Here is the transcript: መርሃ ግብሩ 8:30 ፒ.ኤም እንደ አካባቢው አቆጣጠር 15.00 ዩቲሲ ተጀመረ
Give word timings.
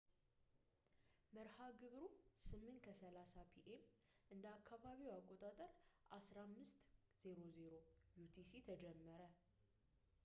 መርሃ 1.35 1.57
ግብሩ 1.81 1.99
8:30 2.45 3.43
ፒ.ኤም 3.65 3.83
እንደ 4.33 4.45
አካባቢው 4.57 5.13
አቆጣጠር 5.19 5.71
15.00 6.21 7.95
ዩቲሲ 8.23 8.51
ተጀመረ 8.71 9.21